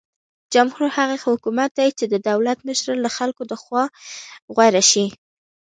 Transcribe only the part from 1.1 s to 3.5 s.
حکومت دی چې د دولت مشره د خلکو